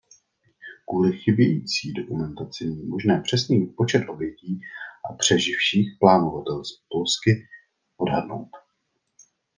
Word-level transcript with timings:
Kvůli 0.89 1.17
chybějící 1.17 1.93
dokumentaci 1.93 2.65
není 2.65 2.83
možné 2.85 3.21
přesný 3.21 3.65
počet 3.77 4.05
obětí 4.09 4.61
a 5.09 5.13
přeživších 5.13 5.97
plánu 5.99 6.29
Hotel 6.29 6.63
Polski 6.89 7.31
odhadnout. 7.97 8.49